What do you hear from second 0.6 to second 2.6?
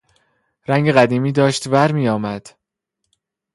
رنگ قدیمی داشت ور میآمد.